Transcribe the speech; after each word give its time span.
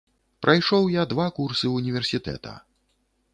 Прайшоў 0.45 0.87
я 0.93 1.03
два 1.11 1.27
курсы 1.35 1.69
універсітэта. 1.81 2.55